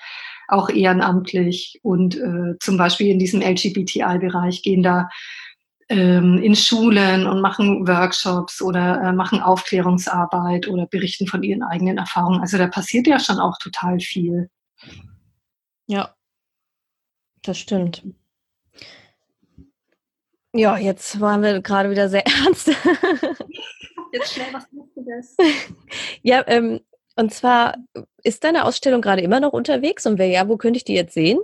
[0.48, 5.08] auch ehrenamtlich und äh, zum Beispiel in diesem LGBTI-Bereich gehen da
[5.90, 12.00] ähm, in Schulen und machen Workshops oder äh, machen Aufklärungsarbeit oder berichten von ihren eigenen
[12.00, 12.42] Erfahrungen.
[12.42, 14.50] Also da passiert ja schon auch total viel.
[15.86, 16.16] Ja,
[17.44, 18.04] das stimmt.
[20.54, 22.72] Ja, jetzt waren wir gerade wieder sehr ernst.
[24.14, 25.36] Jetzt schnell was Lustiges.
[26.24, 26.82] Ja, ähm,
[27.16, 27.76] und zwar
[28.24, 31.14] ist deine Ausstellung gerade immer noch unterwegs und wer ja, wo könnte ich die jetzt
[31.14, 31.40] sehen?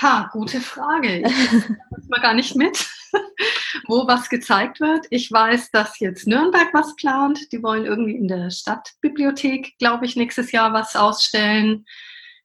[0.00, 1.18] Ha, gute Frage.
[1.18, 2.88] Ich weiß mal gar nicht mit,
[3.86, 5.06] wo was gezeigt wird.
[5.10, 7.52] Ich weiß, dass jetzt Nürnberg was plant.
[7.52, 11.84] Die wollen irgendwie in der Stadtbibliothek, glaube ich, nächstes Jahr was ausstellen.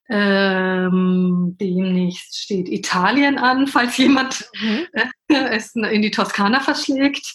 [0.09, 4.85] Ähm, demnächst steht Italien an, falls jemand mhm.
[4.91, 7.25] äh, es in die Toskana verschlägt.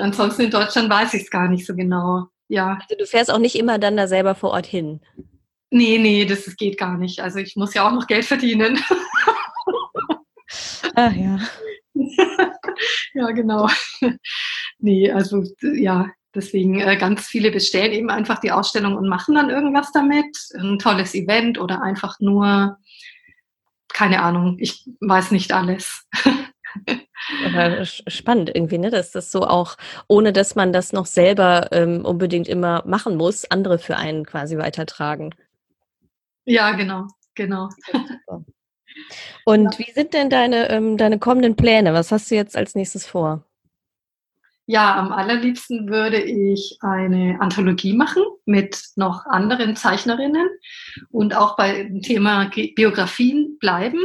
[0.00, 2.28] Ansonsten in Deutschland weiß ich es gar nicht so genau.
[2.48, 2.78] Ja.
[2.80, 5.00] Also du fährst auch nicht immer dann da selber vor Ort hin.
[5.70, 7.20] Nee, nee, das geht gar nicht.
[7.20, 8.80] Also ich muss ja auch noch Geld verdienen.
[10.94, 11.38] Ach ja.
[13.14, 13.68] ja, genau.
[14.78, 19.50] Nee, also ja, Deswegen äh, ganz viele bestellen eben einfach die Ausstellung und machen dann
[19.50, 20.36] irgendwas damit.
[20.56, 22.78] Ein tolles Event oder einfach nur,
[23.88, 26.06] keine Ahnung, ich weiß nicht alles.
[27.46, 28.90] Aber spannend irgendwie, ne?
[28.90, 29.76] dass das so auch,
[30.06, 34.58] ohne dass man das noch selber ähm, unbedingt immer machen muss, andere für einen quasi
[34.58, 35.34] weitertragen.
[36.44, 37.68] Ja, genau, genau.
[39.44, 41.94] Und wie sind denn deine, ähm, deine kommenden Pläne?
[41.94, 43.44] Was hast du jetzt als nächstes vor?
[44.70, 50.46] Ja, am allerliebsten würde ich eine Anthologie machen mit noch anderen Zeichnerinnen
[51.10, 53.98] und auch bei dem Thema Biografien bleiben.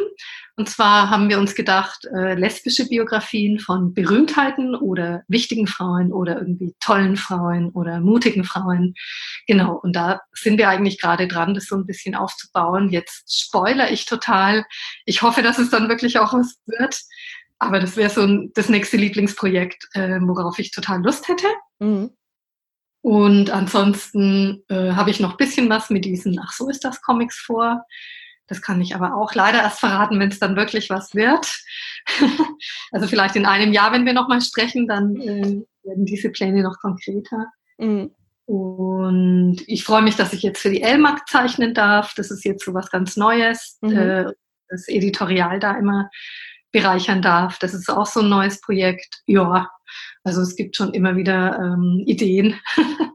[0.55, 6.37] Und zwar haben wir uns gedacht, äh, lesbische Biografien von Berühmtheiten oder wichtigen Frauen oder
[6.37, 8.93] irgendwie tollen Frauen oder mutigen Frauen.
[9.47, 12.89] Genau, und da sind wir eigentlich gerade dran, das so ein bisschen aufzubauen.
[12.89, 14.63] Jetzt spoiler ich total.
[15.05, 16.99] Ich hoffe, dass es dann wirklich auch was wird.
[17.57, 21.47] aber das wäre so ein, das nächste Lieblingsprojekt, äh, worauf ich total Lust hätte.
[21.79, 22.11] Mhm.
[23.01, 27.01] Und ansonsten äh, habe ich noch ein bisschen was mit diesen, ach so ist das
[27.01, 27.83] Comics vor.
[28.53, 31.51] Das kann ich aber auch leider erst verraten, wenn es dann wirklich was wird.
[32.91, 36.77] also vielleicht in einem Jahr, wenn wir nochmal sprechen, dann äh, werden diese Pläne noch
[36.79, 37.47] konkreter.
[37.79, 38.11] Mhm.
[38.45, 42.13] Und ich freue mich, dass ich jetzt für die Elmark zeichnen darf.
[42.15, 43.79] Das ist jetzt so was ganz Neues.
[43.81, 43.97] Mhm.
[43.97, 44.25] Äh,
[44.69, 46.11] das Editorial da immer
[46.71, 47.57] bereichern darf.
[47.57, 49.23] Das ist auch so ein neues Projekt.
[49.25, 49.67] Ja,
[50.23, 52.59] also es gibt schon immer wieder ähm, Ideen.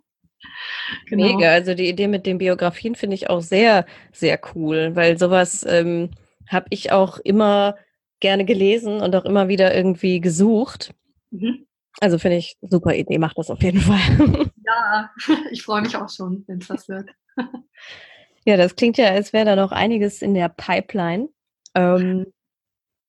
[1.06, 1.26] genau.
[1.26, 5.64] Mega, also die Idee mit den Biografien finde ich auch sehr, sehr cool, weil sowas
[5.68, 6.10] ähm,
[6.48, 7.76] habe ich auch immer
[8.20, 10.94] gerne gelesen und auch immer wieder irgendwie gesucht.
[11.30, 11.66] Mhm.
[12.00, 14.50] Also finde ich super Idee, macht das auf jeden Fall.
[14.68, 15.10] Ja,
[15.50, 17.08] ich freue mich auch schon, wenn es was wird.
[18.44, 21.30] Ja, das klingt ja, als wäre da noch einiges in der Pipeline.
[21.74, 22.26] Ähm,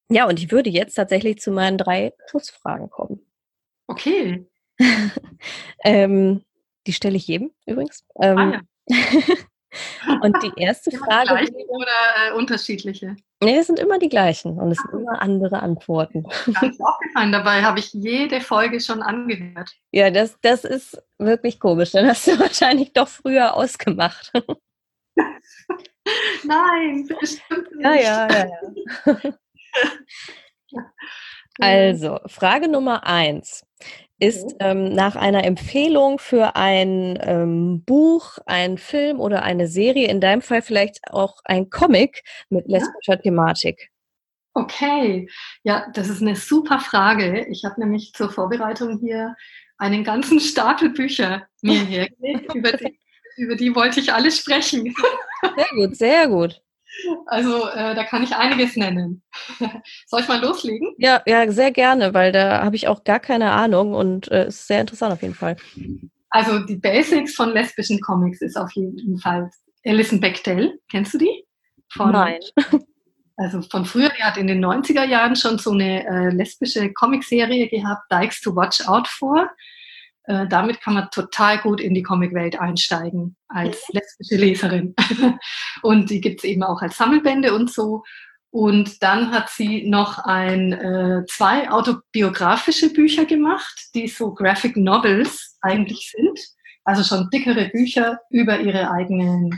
[0.10, 3.20] ja, und ich würde jetzt tatsächlich zu meinen drei Schlussfragen kommen.
[3.88, 4.48] Okay.
[5.84, 6.44] ähm,
[6.88, 8.06] die stelle ich jedem übrigens.
[8.20, 8.98] Ähm, ah, ja.
[10.22, 11.30] und die erste Frage.
[11.30, 13.15] Gleiche oder äh, unterschiedliche?
[13.42, 16.24] Nee, es sind immer die gleichen und es sind immer andere Antworten.
[16.60, 19.72] Ganz aufgefallen, dabei habe ich jede Folge schon angehört.
[19.92, 21.92] Ja, das, das ist wirklich komisch.
[21.92, 24.32] Dann hast du wahrscheinlich doch früher ausgemacht.
[26.44, 27.84] Nein, bestimmt nicht.
[27.84, 28.48] Ja, ja, ja.
[30.72, 30.84] ja.
[31.60, 33.65] Also, Frage Nummer eins
[34.19, 40.19] ist ähm, nach einer Empfehlung für ein ähm, Buch, ein Film oder eine Serie, in
[40.19, 43.17] deinem Fall vielleicht auch ein Comic mit lesbischer ja?
[43.17, 43.89] Thematik.
[44.53, 45.29] Okay,
[45.63, 47.45] ja, das ist eine super Frage.
[47.49, 49.36] Ich habe nämlich zur Vorbereitung hier
[49.77, 52.99] einen ganzen Stapel Bücher mir hergelegt, über die,
[53.38, 54.93] über die wollte ich alle sprechen.
[55.41, 56.62] Sehr gut, sehr gut.
[57.27, 59.21] Also äh, da kann ich einiges nennen.
[60.07, 60.95] Soll ich mal loslegen?
[60.97, 64.67] Ja, ja, sehr gerne, weil da habe ich auch gar keine Ahnung und äh, ist
[64.67, 65.57] sehr interessant auf jeden Fall.
[66.29, 69.49] Also die Basics von lesbischen Comics ist auf jeden Fall
[69.85, 70.79] Alison Bechdel.
[70.89, 71.45] Kennst du die?
[71.91, 72.39] Von, Nein.
[73.41, 77.69] Also von früher, die hat in den 90er Jahren schon so eine äh, lesbische Comicserie
[77.69, 79.49] gehabt, Dykes to Watch Out for.
[80.30, 84.94] Äh, damit kann man total gut in die Comicwelt einsteigen als lesbische Leserin.
[85.82, 88.04] und die gibt es eben auch als Sammelbände und so.
[88.52, 95.58] Und dann hat sie noch ein, äh, zwei autobiografische Bücher gemacht, die so Graphic Novels
[95.62, 96.39] eigentlich sind.
[96.84, 99.50] Also schon dickere Bücher über ihre eigene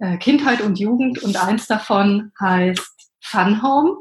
[0.00, 1.22] äh, Kindheit und Jugend.
[1.22, 3.96] Und eins davon heißt Fun Home,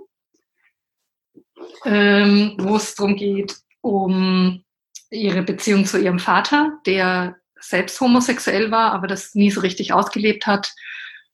[1.86, 4.64] ähm, wo es darum geht, um
[5.10, 10.46] ihre Beziehung zu ihrem Vater, der selbst homosexuell war, aber das nie so richtig ausgelebt
[10.46, 10.72] hat.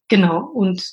[0.07, 0.83] Genau, und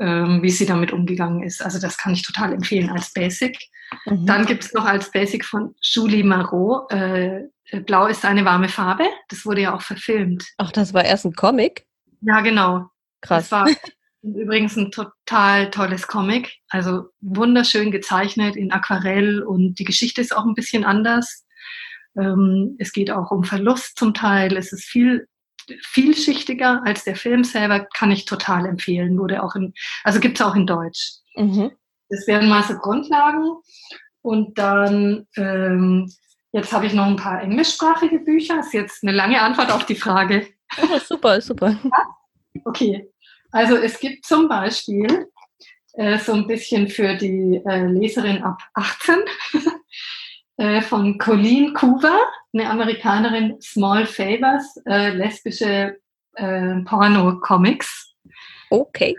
[0.00, 1.62] ähm, wie sie damit umgegangen ist.
[1.62, 3.58] Also das kann ich total empfehlen als Basic.
[4.06, 4.26] Mhm.
[4.26, 7.44] Dann gibt es noch als Basic von Julie Marot, äh,
[7.84, 9.04] Blau ist eine warme Farbe.
[9.28, 10.46] Das wurde ja auch verfilmt.
[10.56, 11.86] Ach, das war erst ein Comic?
[12.22, 12.88] Ja, genau.
[13.20, 13.50] Krass.
[13.50, 13.68] Das war
[14.22, 16.56] übrigens ein total tolles Comic.
[16.70, 21.44] Also wunderschön gezeichnet in Aquarell und die Geschichte ist auch ein bisschen anders.
[22.18, 24.56] Ähm, es geht auch um Verlust zum Teil.
[24.56, 25.26] Es ist viel
[25.82, 29.18] vielschichtiger als der Film selber, kann ich total empfehlen.
[29.18, 31.12] Wurde auch in, also gibt es auch in Deutsch.
[31.36, 31.72] Mhm.
[32.08, 33.56] Das wären mal so Grundlagen.
[34.22, 36.10] Und dann, ähm,
[36.52, 38.56] jetzt habe ich noch ein paar englischsprachige Bücher.
[38.56, 40.46] Das ist jetzt eine lange Antwort auf die Frage.
[40.82, 41.78] Oh, super, super.
[42.64, 43.08] Okay.
[43.52, 45.28] Also es gibt zum Beispiel
[45.92, 49.16] äh, so ein bisschen für die äh, Leserin ab 18
[50.58, 52.18] äh, von Colleen Coover,
[52.52, 55.96] eine Amerikanerin, Small Favors, äh, lesbische
[56.34, 58.14] äh, Porno-Comics.
[58.70, 59.14] Okay.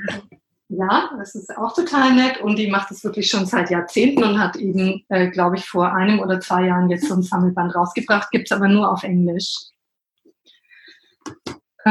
[0.68, 4.40] Ja, das ist auch total nett und die macht das wirklich schon seit Jahrzehnten und
[4.40, 8.30] hat eben, äh, glaube ich, vor einem oder zwei Jahren jetzt so ein Sammelband rausgebracht,
[8.30, 9.56] gibt es aber nur auf Englisch.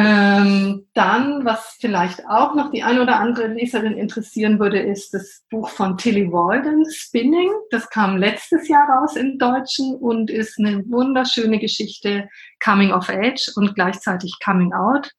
[0.01, 5.45] Ähm, dann, was vielleicht auch noch die ein oder andere Leserin interessieren würde, ist das
[5.51, 7.51] Buch von Tilly Walden, Spinning.
[7.71, 12.29] Das kam letztes Jahr raus im Deutschen und ist eine wunderschöne Geschichte,
[12.63, 15.11] Coming of Age und gleichzeitig Coming Out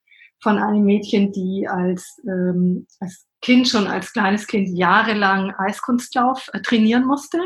[0.42, 6.62] von einem Mädchen, die als, ähm, als Kind, schon als kleines Kind jahrelang Eiskunstlauf äh,
[6.62, 7.40] trainieren musste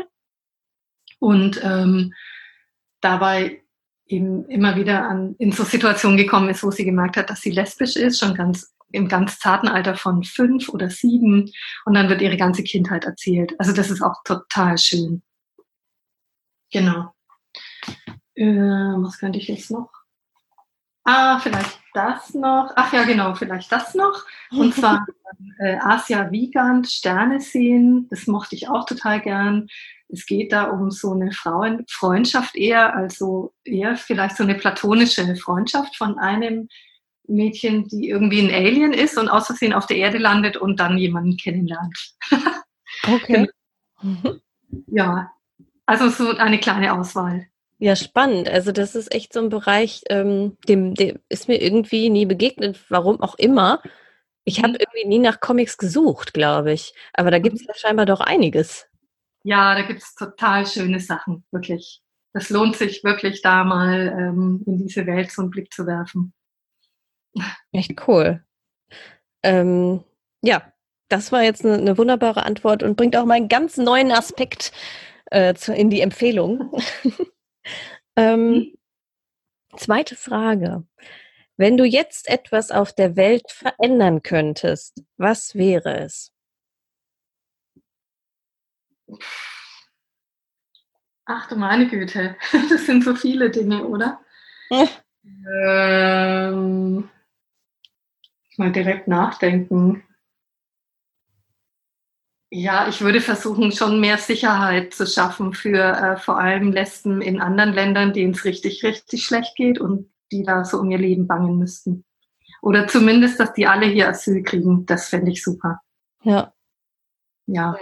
[1.18, 2.12] und ähm,
[3.00, 3.63] dabei
[4.06, 7.50] eben immer wieder an, in so Situationen gekommen ist, wo sie gemerkt hat, dass sie
[7.50, 11.50] lesbisch ist, schon ganz im ganz zarten Alter von fünf oder sieben.
[11.84, 13.54] Und dann wird ihre ganze Kindheit erzählt.
[13.58, 15.22] Also das ist auch total schön.
[16.70, 17.12] Genau.
[18.34, 19.90] Äh, was könnte ich jetzt noch?
[21.04, 22.72] Ah, vielleicht das noch.
[22.76, 24.24] Ach ja, genau, vielleicht das noch.
[24.50, 25.04] Und zwar
[25.58, 28.08] äh, Asia Wiegand, Sterne sehen.
[28.10, 29.68] Das mochte ich auch total gern.
[30.08, 35.96] Es geht da um so eine Frauenfreundschaft eher, also eher vielleicht so eine platonische Freundschaft
[35.96, 36.68] von einem
[37.26, 40.98] Mädchen, die irgendwie ein Alien ist und aus Versehen auf der Erde landet und dann
[40.98, 41.96] jemanden kennenlernt.
[43.06, 43.48] Okay.
[44.86, 45.30] ja,
[45.84, 47.46] also so eine kleine Auswahl.
[47.78, 48.48] Ja, spannend.
[48.48, 52.78] Also das ist echt so ein Bereich, ähm, dem, dem ist mir irgendwie nie begegnet,
[52.88, 53.82] warum auch immer.
[54.44, 54.78] Ich habe mhm.
[54.78, 56.94] irgendwie nie nach Comics gesucht, glaube ich.
[57.12, 57.68] Aber da gibt es mhm.
[57.68, 58.86] ja scheinbar doch einiges.
[59.44, 62.02] Ja, da gibt es total schöne Sachen, wirklich.
[62.32, 66.32] Das lohnt sich wirklich, da mal ähm, in diese Welt so einen Blick zu werfen.
[67.72, 68.44] Echt cool.
[69.42, 70.02] Ähm,
[70.42, 70.72] ja,
[71.08, 74.72] das war jetzt eine, eine, wunderbare Antwort und bringt auch mal einen ganz neuen Aspekt
[75.26, 76.72] äh, zu, in die Empfehlung.
[78.16, 78.78] ähm, mhm.
[79.76, 80.84] zweite Frage.
[81.56, 86.33] Wenn du jetzt etwas auf der Welt verändern könntest, was wäre es?
[91.26, 92.36] Ach du meine Güte,
[92.70, 94.20] das sind so viele Dinge, oder?
[95.24, 97.08] ähm,
[98.56, 100.02] mal direkt nachdenken.
[102.50, 107.40] Ja, ich würde versuchen, schon mehr Sicherheit zu schaffen für äh, vor allem Lesben in
[107.40, 111.26] anderen Ländern, denen es richtig, richtig schlecht geht und die da so um ihr Leben
[111.26, 112.04] bangen müssten.
[112.62, 114.86] Oder zumindest, dass die alle hier Asyl kriegen.
[114.86, 115.80] Das fände ich super.
[116.22, 116.52] Ja.
[117.46, 117.76] Ja.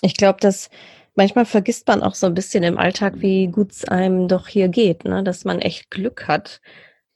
[0.00, 0.70] Ich glaube, dass
[1.14, 4.68] manchmal vergisst man auch so ein bisschen im Alltag, wie gut es einem doch hier
[4.68, 5.22] geht, ne?
[5.22, 6.60] dass man echt Glück hat,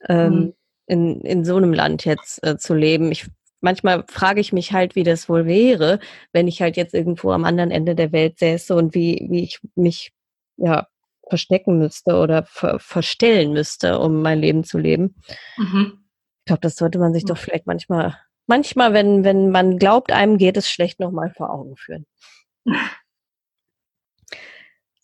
[0.09, 0.55] ähm, mhm.
[0.87, 3.11] in, in so einem Land jetzt äh, zu leben.
[3.11, 3.27] Ich
[3.61, 5.99] manchmal frage ich mich halt, wie das wohl wäre,
[6.33, 9.61] wenn ich halt jetzt irgendwo am anderen Ende der Welt säße und wie, wie ich
[9.75, 10.13] mich
[10.57, 10.87] ja
[11.29, 15.17] verstecken müsste oder ver verstellen müsste, um mein Leben zu leben.
[15.57, 16.05] Mhm.
[16.41, 20.39] Ich glaube, das sollte man sich doch vielleicht manchmal, manchmal, wenn, wenn man glaubt, einem
[20.39, 22.07] geht es schlecht, nochmal vor Augen führen.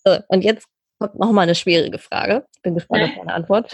[0.05, 0.67] So, und jetzt
[0.99, 2.45] kommt nochmal eine schwierige Frage.
[2.61, 3.73] Bin gespannt auf deine Antwort.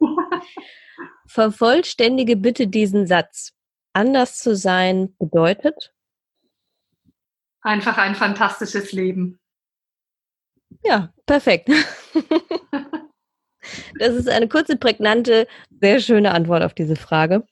[1.26, 3.52] Vervollständige bitte diesen Satz.
[3.92, 5.92] Anders zu sein bedeutet?
[7.62, 9.38] Einfach ein fantastisches Leben.
[10.82, 11.70] Ja, perfekt.
[13.98, 15.46] Das ist eine kurze, prägnante,
[15.80, 17.46] sehr schöne Antwort auf diese Frage.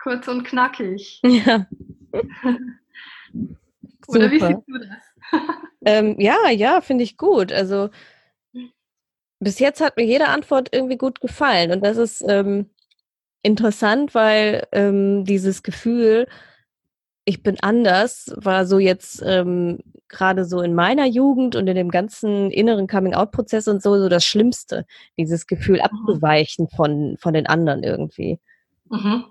[0.00, 1.20] Kurz und knackig.
[1.24, 1.66] Ja.
[4.10, 4.32] Oder Super.
[4.32, 5.40] wie siehst du das?
[5.84, 7.52] ähm, ja, ja, finde ich gut.
[7.52, 7.90] Also
[9.40, 11.72] bis jetzt hat mir jede Antwort irgendwie gut gefallen.
[11.72, 12.70] Und das ist ähm,
[13.42, 16.26] interessant, weil ähm, dieses Gefühl,
[17.24, 21.90] ich bin anders, war so jetzt ähm, gerade so in meiner Jugend und in dem
[21.90, 24.84] ganzen inneren Coming-out-Prozess und so, so das Schlimmste,
[25.16, 25.82] dieses Gefühl mhm.
[25.82, 28.38] abzuweichen von, von den anderen irgendwie.
[28.90, 29.24] Mhm.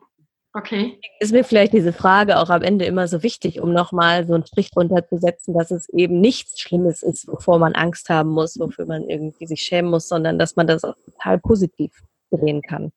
[0.53, 0.99] Okay.
[1.19, 4.47] Ist mir vielleicht diese Frage auch am Ende immer so wichtig, um nochmal so einen
[4.47, 8.57] Strich drunter zu setzen, dass es eben nichts Schlimmes ist, wovor man Angst haben muss,
[8.59, 12.91] wofür man irgendwie sich schämen muss, sondern dass man das auch total positiv drehen kann.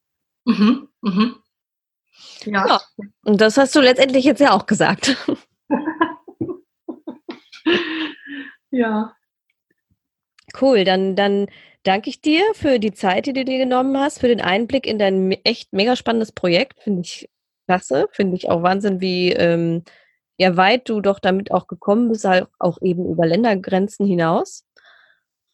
[0.47, 0.89] Mhm.
[1.03, 1.37] Mhm.
[2.45, 2.67] Ja.
[2.67, 2.81] ja.
[3.25, 5.17] Und das hast du letztendlich jetzt ja auch gesagt.
[8.71, 9.15] ja.
[10.59, 11.49] Cool, dann, dann
[11.83, 14.99] danke ich dir für die Zeit, die du dir genommen hast, für den Einblick in
[14.99, 16.83] dein echt mega spannendes Projekt.
[16.83, 17.29] Finde ich
[17.73, 18.09] klasse.
[18.13, 19.83] Finde ich auch Wahnsinn, wie ähm,
[20.37, 24.67] ja, weit du doch damit auch gekommen bist, halt auch eben über Ländergrenzen hinaus.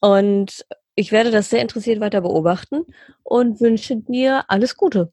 [0.00, 2.84] Und ich werde das sehr interessiert weiter beobachten
[3.22, 5.12] und wünsche dir alles Gute.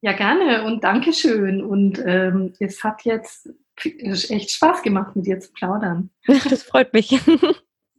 [0.00, 1.64] Ja, gerne und Dankeschön.
[1.64, 3.48] Und ähm, es hat jetzt
[4.04, 6.10] echt Spaß gemacht, mit dir zu plaudern.
[6.50, 7.12] Das freut mich.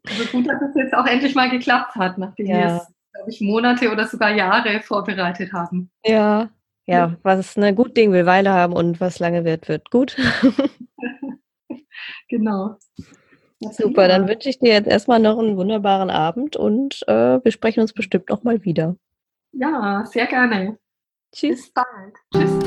[0.07, 2.55] Also gut, dass es jetzt auch endlich mal geklappt hat, nachdem ja.
[2.55, 5.91] wir es, glaube ich, Monate oder sogar Jahre vorbereitet haben.
[6.05, 6.49] Ja,
[6.89, 10.17] ja, was ein ne, gut Ding will Weile haben und was lange wird, wird gut.
[12.27, 12.77] genau.
[13.71, 17.81] Super, dann wünsche ich dir jetzt erstmal noch einen wunderbaren Abend und äh, wir sprechen
[17.81, 18.95] uns bestimmt noch mal wieder.
[19.51, 20.77] Ja, sehr gerne.
[21.33, 21.63] Tschüss.
[21.63, 22.15] Bis bald.
[22.33, 22.58] Tschüss.